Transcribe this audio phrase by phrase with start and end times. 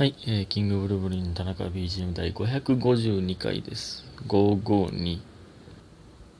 [0.00, 4.06] はい、えー、キングブルブリン田中 BGM 第552回です。
[4.28, 5.20] 552。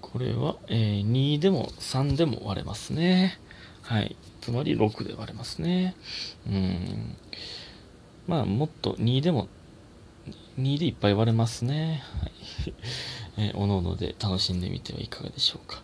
[0.01, 3.38] これは、えー2でも3でも割れますね。
[3.83, 4.17] はい。
[4.41, 5.95] つまり6で割れますね。
[6.49, 7.17] うん。
[8.27, 9.46] まあ、もっと2でも、
[10.61, 12.02] 2でいっぱい割れますね。
[12.20, 12.32] はい。
[13.38, 15.82] えー、おのおので楽しんでみてはいかがでしょうか。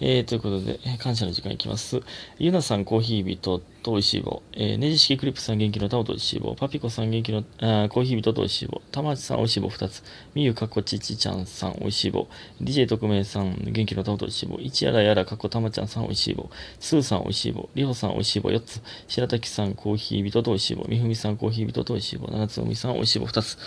[0.00, 2.00] えー、ということで、えー感謝の時間いきます。
[2.38, 4.42] ゆなさん、コーヒー人と美味しい棒。
[4.52, 6.54] えー、ねじ式クリップさん元気の玉と美味しい棒。
[6.54, 8.82] パピコさん元気の、あーコーヒー人と美味しい棒。
[8.90, 10.02] たまちさん美味しい棒2つ。
[10.34, 12.28] みゆかっこちちちゃんさん美味しい棒。
[12.60, 14.58] DJ 特命さん元気の玉と美味しい棒。
[14.58, 16.50] 一やらやらかっこたまちゃんさん美味しい棒。
[16.80, 17.68] スーさん美味しい棒。
[17.74, 18.82] りほさん美味しい棒4つ。
[19.06, 20.84] 白滝さんコーヒー人と美味しい棒。
[20.88, 22.26] みふみさんコーヒー人と美味しい棒。
[22.28, 23.58] 七つおみさん美味しい棒2つ。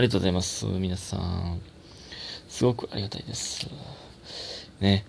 [0.00, 0.64] ありがとうございます。
[0.64, 1.60] 皆さん。
[2.48, 3.68] すごくありがたいです。
[4.80, 5.04] ね。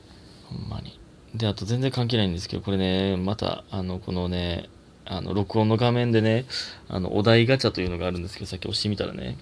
[0.49, 0.99] ほんまに。
[1.33, 4.67] で、あと全然関係ないんですけど、これね、また、あの、このね、
[5.05, 6.43] あの、録音の画面でね、
[6.89, 9.37] あの、お題ガチャというのがあるんですけど、さっき押してみたらね、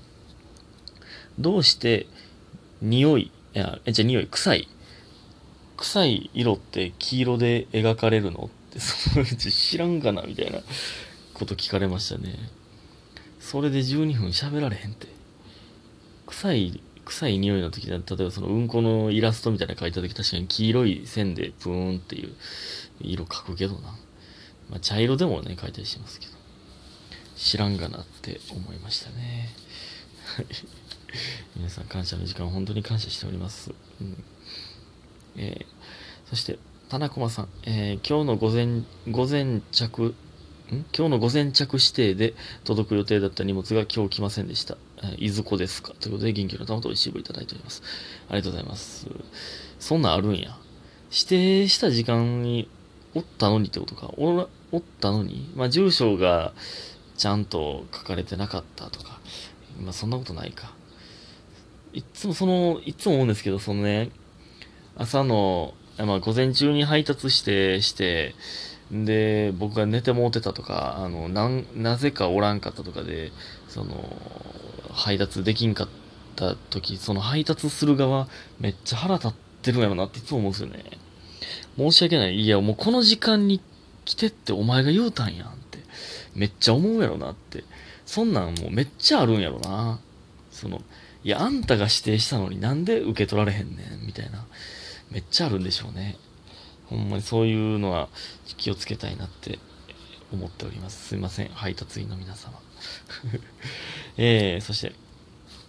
[1.40, 2.06] どうして、
[2.84, 4.68] 匂い、いや、え、じゃあ匂い、臭い。
[5.78, 8.52] 臭い色って黄色で描かれるの？
[8.70, 10.60] って、そのうち知らんかなみたいな
[11.34, 12.36] こと聞かれましたね。
[13.40, 15.18] それで12分喋られへんって。
[16.30, 22.36] 臭い、臭い匂いの時だ例えばそのうんこのイラストみたいなの描いた時確かに黄色い線でプーンっていう
[23.02, 23.96] 色描くけどな。
[24.70, 26.34] まあ茶色でもね描いたりしますけど。
[27.36, 29.50] 知らんがなって思いましたね。
[30.36, 30.46] は い
[31.56, 33.72] 皆さん感謝の時間本当に感謝しております。
[34.02, 34.24] うん
[35.38, 35.66] えー
[36.30, 40.14] そして、田中駒さん、えー今日の午前、午前着、
[40.70, 44.78] 今日の午前着指定で届く予定だった荷物が今日来ませんでした。
[45.18, 45.94] いずこですか？
[46.00, 47.82] ということで、元気の玉と美味しいただいております。
[48.30, 49.08] ありがとうございます。
[49.80, 50.58] そんなんあるんや。
[51.12, 52.70] 指定した時間に
[53.16, 54.12] おったのにってことか。
[54.18, 55.52] おらおったのに？
[55.56, 56.54] まあ、住所が
[57.18, 59.20] ちゃんと書かれてなかったとか。
[59.82, 60.72] まあ、そんなことないか。
[61.94, 64.12] いつもその、いつも思うんですけど、そのね、
[64.96, 68.36] 朝の、まあ、午前中に配達して、して、
[68.92, 73.32] で、僕が寝てもうてたとか、あの、な、なぜかおらんかったとかで、
[73.68, 74.16] その、
[74.92, 75.88] 配達できんかっ
[76.36, 78.28] た時、その配達する側、
[78.60, 80.84] めっちゃ腹立ってるんやろなっていつも思うんですよね。
[81.78, 82.36] 申し訳ない。
[82.36, 83.62] いや、もうこの時間に
[84.06, 85.80] 来てってお前が言うたんやんって、
[86.36, 87.64] めっちゃ思うやろなって。
[88.06, 90.00] そんなんもうめっちゃあるんやろな。
[90.52, 90.82] その、
[91.24, 94.46] いや、あんたが指定したのになんで受け取られへんねん、みたいな。
[95.12, 96.18] めっちゃあるんでしょうね。
[96.90, 98.10] ほんまにそういうのは
[98.58, 99.60] 気をつけたいなって
[100.34, 101.10] 思っております。
[101.10, 102.60] すいません、配達員の皆様。
[104.18, 104.94] えー、そして、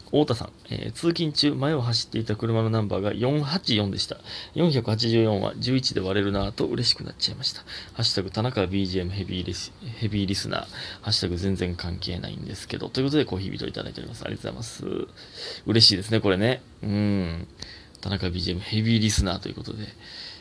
[0.06, 4.16] 太田さん、えー通勤中、前を走っていた車のナンバーが484でした。
[4.56, 7.60] 484は11で割れるなぁと嬉しくなっちゃいました。
[7.92, 10.60] ハッシュタグ田中 BGM ヘビーリスヘビーリスナー。
[11.02, 12.88] ハッシュタグ全然関係ないんですけど。
[12.88, 14.25] ということでコーヒー人いただいております。
[14.25, 15.06] ありがとうございます。
[15.66, 16.60] 嬉しいですね、これね。
[16.82, 17.47] うん。
[18.00, 19.87] 田中 BGM ヘビーリスナーということで。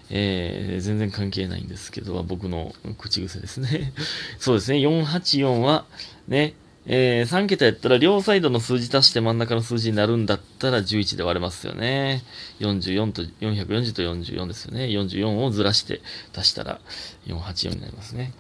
[0.10, 3.94] えー全然関係ないんですけど、僕の口癖ですね。
[4.40, 5.86] そうですね、484は、
[6.28, 6.54] ね、
[6.86, 12.24] えー3桁やったら両サイドの数字足して真ん中の数字になるんだったら11で割れますよね。
[12.60, 14.86] 44と、440と44ですよね。
[14.86, 16.02] 44をずらして
[16.36, 16.80] 足したら
[17.28, 18.34] 484になりますね。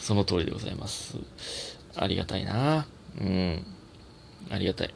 [0.00, 1.16] その通りでございます。
[1.96, 2.86] ありがたいな
[3.20, 3.64] うん。
[4.50, 4.94] ありがたい。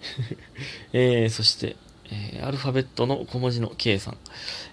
[0.92, 1.76] えー、そして、
[2.10, 4.16] えーアルファベットの小文字の K さん。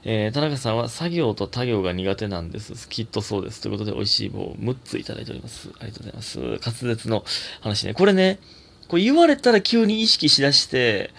[0.03, 2.89] えー田中さんは作業と他行が苦手なんです。
[2.89, 3.61] きっとそうです。
[3.61, 5.69] ということで、美味しい棒を6ついただいております。
[5.79, 6.39] ありがとうございます。
[6.39, 7.23] 滑舌の
[7.61, 7.93] 話ね。
[7.93, 8.39] これね、
[8.87, 11.11] これ言われたら急に意識しだして、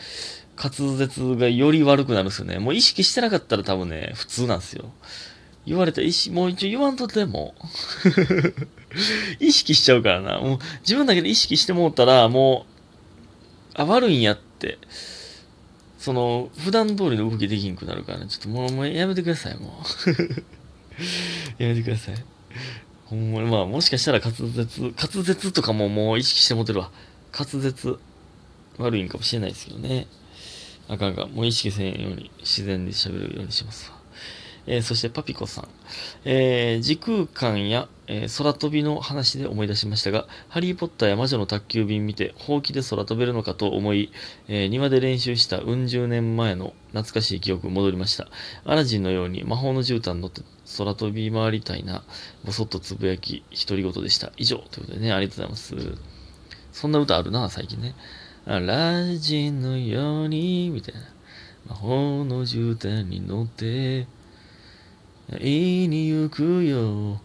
[0.56, 2.58] 滑舌がより悪くなるんですよね。
[2.58, 4.90] もう意識してなかったら多分ね、普通なんですよ。
[5.66, 7.54] 言われたら意識、もう一応言わんとっても。
[9.38, 10.40] 意識しちゃうからな。
[10.40, 12.66] もう自分だけで意識してもうたら、も
[13.76, 14.78] う、あ、悪いんやって。
[15.98, 18.26] その、普段通りの動きできんくなるからね。
[18.28, 19.82] ちょっともう、もうやめてください、も
[21.58, 21.62] う。
[21.62, 22.24] やめてください。
[23.06, 26.92] ほんまに、まあ、もしかしたら滑舌、滑舌とかももう意識して持てるわ。
[27.36, 27.98] 滑舌、
[28.78, 30.06] 悪いんかもしれないですけどね。
[30.88, 31.26] あかんか。
[31.26, 33.97] もう意識せんように、自然に喋るようにしますわ。
[34.70, 35.68] えーそしてパピコさん。
[36.24, 44.12] えー時空間や、えー空飛びの話で思い出しましたが、ハリー・ポッターや魔女の宅急便見て、ほうきで空飛べるのかと思い、
[44.46, 48.28] え庭で練習したうん十年前の懐かしい記憶戻りました。
[48.64, 50.42] アラジンのように魔法の絨毯に乗って
[50.76, 52.04] 空飛び回りたいな、
[52.44, 54.32] ぼそっとつぶやき、独り言でした。
[54.36, 54.58] 以上。
[54.70, 55.98] ということでね、ありがとうございます。
[56.72, 57.94] そんな歌あるな、最近ね。
[58.44, 61.00] アラジンのように、みたいな。
[61.68, 64.06] 魔法の絨毯に乗って、
[65.30, 67.20] 会いに行くよ。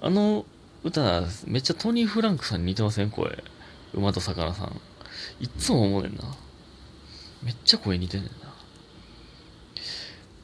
[0.00, 0.44] あの
[0.84, 3.10] 歌、めっちゃトニー・フランクさんに似てません？
[3.10, 3.42] 声。
[3.94, 4.80] 馬と魚さん。
[5.40, 6.22] いっつも思うねんな。
[7.42, 8.46] めっちゃ声似てんねんな。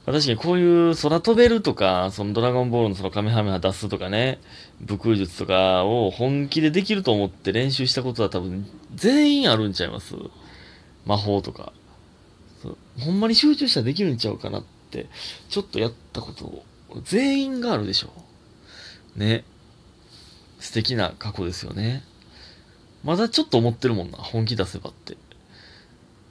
[0.04, 4.40] 確かにこういう空飛べるとか、そのドラゴンボールのそのカメハメハ出すとかね、
[4.80, 10.14] 武空術とかを本気でできると思って練習したことは多分全員あるんちゃいます？
[11.06, 11.72] 魔法とか。
[12.98, 14.64] ほんまに集中したらできるんちゃうかなっ、
[15.48, 16.64] ちょっとやったこと
[17.04, 18.12] 全員があるでしょ。
[19.16, 19.44] ね。
[20.60, 22.02] 素敵な過去ですよね。
[23.02, 25.16] まだちょっと思ってるもんな、本気出せばって。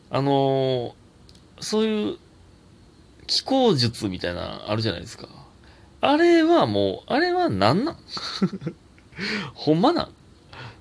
[0.09, 0.93] あのー、
[1.59, 2.17] そういう
[3.27, 5.27] 気候術みたいなあるじゃないですか。
[6.01, 7.97] あれはもう、あれは何なん？
[9.53, 10.09] ほんまなん？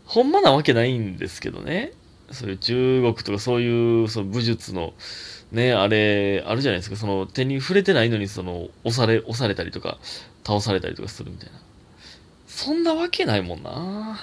[0.05, 1.93] ほんまなわけないんですけどね。
[2.31, 4.95] そういう中国とかそういうその武術の
[5.53, 6.97] ね、あれ、あるじゃないですか。
[6.97, 9.99] その手に触れてないのにその押され、押されたりとか
[10.45, 11.61] 倒されたりとかするみたいな。
[12.47, 14.21] そんなわけないもんな。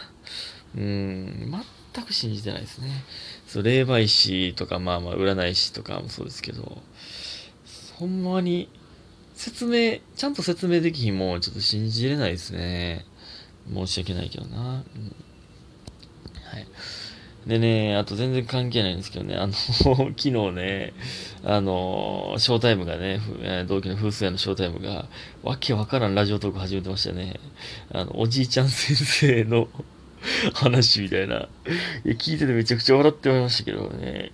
[0.75, 1.51] うん、
[1.93, 3.03] 全く信じてないですね。
[3.47, 6.81] そう、霊媒師とか、まあまあ、占い師とかもそうですけど、
[7.95, 8.69] ほんまに、
[9.33, 13.05] 説明、ちゃんと説明できひんもん、ちょっと信じれないですね。
[13.73, 14.57] 申し訳ないけどな。
[14.57, 14.79] うん、は
[16.59, 16.67] い。
[17.47, 20.93] でね、あと全然関係ないんですけどね、あの 昨日ね、
[21.45, 23.21] あの、ショータイムがね、
[23.69, 25.07] 同期の風水屋のショータイムが、
[25.43, 27.39] わけわからんラジオトーク始めてましたね。
[27.93, 29.69] あの、おじいちゃん先生の
[30.55, 31.35] 話みたいな。
[31.35, 34.33] いや、聞いててめちゃくちゃ笑ってましたけどね。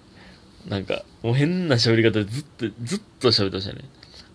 [0.68, 3.82] なんか、もう変な喋り方でずっと、ずっと喋ってましたね。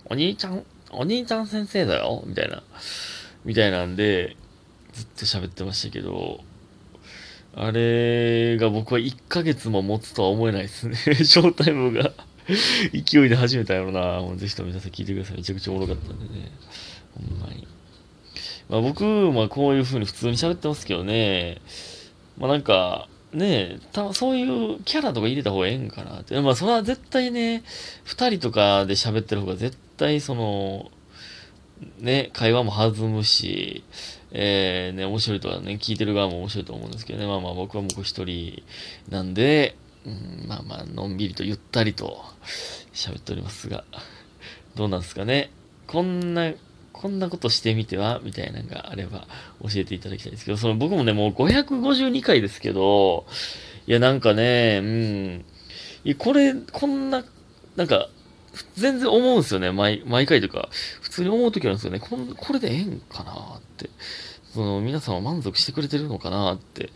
[0.04, 2.62] お兄ちゃん、お兄ちゃん先生だよみたいな。
[3.44, 4.36] みたいなんで、
[4.92, 6.44] ずっと喋ってましたけど、
[7.54, 10.96] あれが僕は1ヶ月も持つとは思えないですね。
[11.24, 12.12] ショータイムが
[12.92, 14.20] 勢いで始めたやろな。
[14.20, 15.38] もうぜひとも皆さん聞いてください。
[15.38, 16.50] めちゃくちゃおもろかったんでね。
[17.14, 17.66] ほんまに。
[18.68, 21.60] まあ僕、まあこういう風に普通に喋ってますけどね。
[22.36, 24.42] まあなんか、ねたそうい
[24.74, 26.40] うキャラとか入れた方がええんかなって。
[26.40, 27.62] まあそれは絶対ね、
[28.04, 30.90] 二人とかで喋ってる方が絶対その、
[31.98, 33.84] ね、会話も弾むし、
[34.32, 38.62] えー、ね、面白いとはね、聞いてる側も面白いと思うんですけどね、まあまあ僕はもう一人
[39.08, 39.76] なんで、
[40.06, 42.25] うん、まあまあ、のんびりとゆったりと
[42.92, 43.84] 喋っておりますが、
[44.75, 45.50] どうなんですかね。
[45.86, 46.52] こんな、
[46.92, 49.26] こんなことしてみてはみたいなのがあれば
[49.62, 53.26] 教えていただきたいんですけど、その僕もね、もう552回ですけど、
[53.86, 54.80] いや、なんかね、
[56.04, 57.25] うん、これ、こんな、
[57.76, 58.08] なんか、
[58.76, 59.72] 全然思うんですよね。
[59.72, 60.69] 毎、毎回というか、
[61.00, 62.00] 普通に思うときあるんですよね。
[62.00, 63.90] こんこれでええんかなって。
[64.55, 66.90] その、皆さんは満足してくれてるのかなって。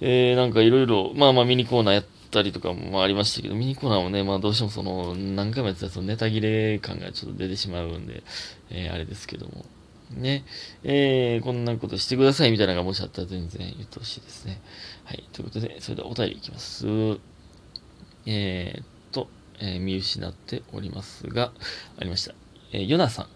[0.00, 8.22] えー、なんかいろいろ、まあまあミニコーナーやったりとかもありましたけど、ミニコーナーもね、まあどうしてもその、何回もやってたそのネタ切れ感がちょっと出てしまうんで、
[8.70, 9.64] えー、あれですけども。
[10.10, 10.44] ね。
[10.84, 14.60] えー、こんなことしてくださいみたいなのがもしあったら全然言ってほしいですね。
[15.04, 15.24] はい。
[15.32, 16.86] ということで、それではお便りいきます。
[18.26, 18.95] えー、
[19.60, 21.52] えー、見失っておりますが、
[21.98, 22.34] ありました。
[22.72, 23.26] えー、ヨナさん。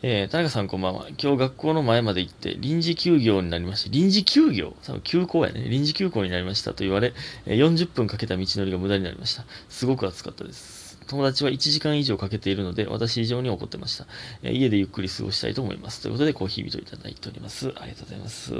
[0.00, 1.08] えー、田中さんこんばんは。
[1.20, 3.90] 今日学校の前まで行って臨時休業になりました。
[3.90, 4.76] 臨時休業？
[4.84, 5.68] 多分休校やね。
[5.68, 7.14] 臨時休校になりましたと言われ、
[7.46, 9.44] え、40分かけた道のりが無駄になりました。
[9.68, 10.98] すごく暑かったです。
[11.08, 14.06] 友達は1時間以上かけているので、私以上に怒ってました。
[14.44, 16.00] え、家でゆっくり過ごしたいと思います。
[16.00, 17.72] ということで、コーヒー人いただいております。
[17.76, 18.52] ありがとうございます。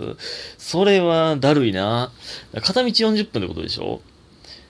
[0.58, 2.10] それはだるいな。
[2.54, 4.00] 片道40分ってことでしょ？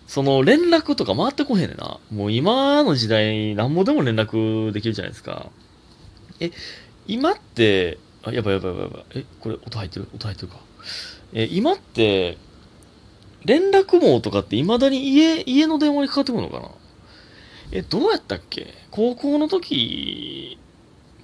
[0.09, 2.01] その連絡とか回ってこへんねんな。
[2.11, 5.51] もう今の時代、なんぼでも連絡できるじゃないですか。
[6.41, 6.51] え、
[7.07, 9.05] 今って、あ、やばいやばいやばいやばい。
[9.17, 10.09] え、これ音入ってる？
[10.15, 10.61] 音入ってるか。
[11.35, 12.39] え、今って、
[13.45, 16.71] 連絡網とかって未だに家、家の電話にかかってくるのかな
[17.71, 18.75] え、どうやったっけ？
[18.91, 20.59] 高校の時、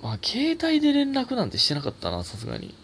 [0.03, 2.75] まあ、携帯で連絡なんてしてなかったな、さすがに。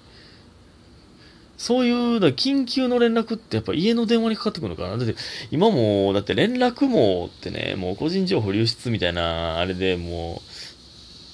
[1.60, 5.14] そういう、だ緊急の連絡ってやっぱ家の電話にかかってくるのかなだって、
[5.50, 10.40] 今も、だって連絡網ってね、もう個人情報流出みたいな、あれでも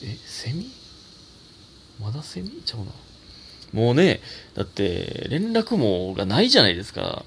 [0.02, 0.68] う、え、セミ？
[2.00, 2.60] まだセミ？
[2.64, 2.86] ちゃうな。
[3.72, 4.20] もうね、
[4.54, 7.24] だって連絡網がないじゃないですか。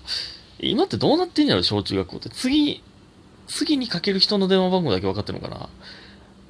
[0.59, 2.27] 今ってどうなってんやろ、小中学校って。
[2.27, 2.83] 次、
[3.47, 5.69] 次にかける人の電話番号だけ分かってるのかな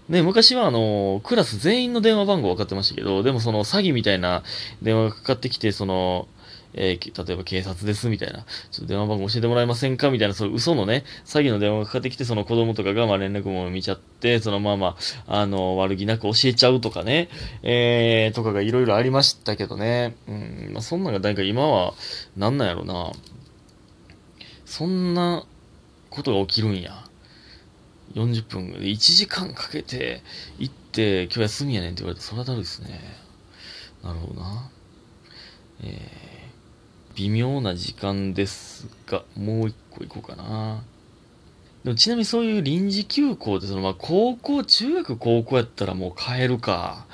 [0.09, 4.41] ね、昔はあの、クラス全員の電話番号分かってましたけど、でもその詐欺みたいな
[4.81, 6.27] 電話がかかってきて、その、
[6.73, 8.45] えー、例えば警察ですみたいな、ちょ
[8.77, 10.11] っと電話番号教えてもらえませんか？
[10.11, 14.97] みたいな、そう嘘のね、詐欺の電話がかかってきて、その子供とかがまあ連絡も見ちゃって、そのまま
[15.27, 17.29] あ、の、悪気なく教えちゃうとかね、
[17.63, 21.93] えー、とかがいろいろありましたけどね、うん、まあそんなのがなんか今は、
[22.37, 23.11] なんなんやろな、
[24.65, 25.45] そんな
[26.09, 27.03] ことが起きるんや。
[28.15, 30.23] 40分、1時間かけて
[30.57, 32.99] 行って、今日休みやねんって言われたら、それはだるいですね。
[34.03, 34.71] なるほどな。
[35.83, 36.38] えー、
[37.19, 40.81] 微妙な時間ですが、もう一個いこうかな。
[41.83, 47.07] でもちなみにそういう臨時休校って、そのまあ高校、中学高校やったらもう帰るか。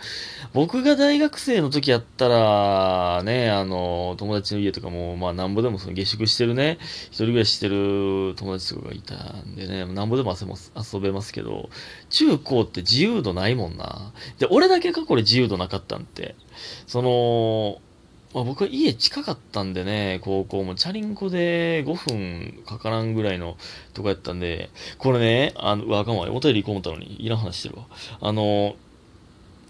[0.54, 11.70] 僕が大学生の時やったら、ね、あの、友達の家とかも、まあなんぼでもその下宿してるね、一人暮らししてる友達とかがいたんでね、なんぼでも遊べますけど、
[12.10, 14.14] 中高って自由度ないもんな。
[14.38, 16.36] で、俺だけかこれ自由度なかったんって。
[16.86, 17.82] その、
[18.36, 23.56] まあ、僕は家近かったんでね、高校もチャリンコで5分かからんぐらいの
[23.94, 27.86] とこやったんで、これね、あの、わ、かんわ、お便り行こう思ったのに、いらん話してるわ。
[28.20, 28.76] あの、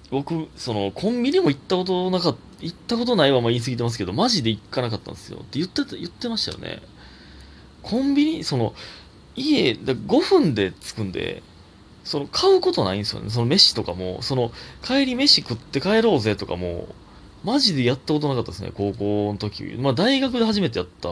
[0.10, 5.38] 僕、その、コンビニも行ったことなかった、行ったことないわ、まあ言い過ぎてますけど、マジで行かなかったんですよ。
[5.38, 6.82] って言ってた、言ってましたよね。
[7.84, 8.74] コンビニ、その、
[9.36, 11.44] 家、5分で着くんで、
[12.04, 13.30] その、買うことないんですよね。
[13.30, 14.52] その飯とかも、その、
[14.84, 16.88] 帰り飯食って帰ろうぜとかも、
[17.46, 19.64] マジでやったことなかったですね、高校の時。
[19.78, 21.10] まあ、大学で初めてやった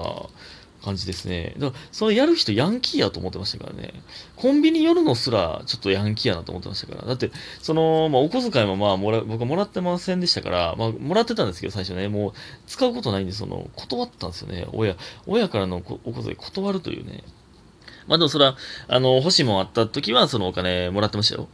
[0.84, 1.54] 感じですね。
[1.60, 3.94] だから、それやる人ヤンキーやと思ってましたからね。
[4.36, 7.08] コンビニ寄るのすら、ちょっとヤンキーやなと思ってましたから。
[7.08, 12.34] だって、その、まあ、お小遣いもまあ、もら、僕はもらってませんでしたから、まあ、もらってたんですけど、最初ね、もう、
[12.68, 14.68] 使うことないんで、その、断ったんですよね。
[14.74, 17.24] 親、親からのお小遣い断るというね。
[18.08, 18.58] まあでもそれは、
[18.88, 21.48] あの、欲しいもんあった時は、そのお金もらってましたよ。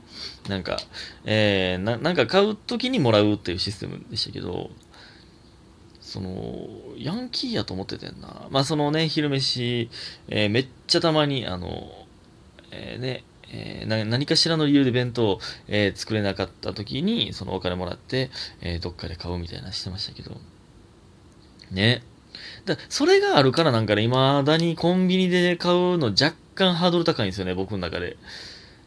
[0.48, 0.78] なんか、
[1.26, 4.70] えー、ななんか買う時にもらうっていうシステムでしたけど、
[6.02, 8.48] その、ヤンキーやと思っててんな。
[8.50, 9.90] まあそのね、昼飯、
[10.28, 11.92] えー、めっちゃたまに、あの、
[12.72, 18.30] えー、ね、えー、何かしらの理由で弁当、えー、作れなかった時に、そのお金もらって、
[18.62, 20.38] えー、どっかで買うみたいなしてましたけど。
[21.72, 22.04] ね。
[22.66, 28.18] だそれがあるからなんかね、未だにコンビニで買うの若干ハードル高いんですよね、僕の中で。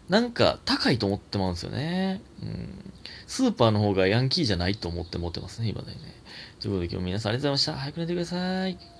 [0.08, 2.20] なんか高いと思ってまうんですよね。
[2.42, 2.92] うん。
[3.26, 6.14] スーパーの方がヤンキーじゃないと思って持ってますね、今だにね。
[6.60, 7.82] ということで今日皆さんありがとうございました。
[7.82, 8.92] 早く寝てください。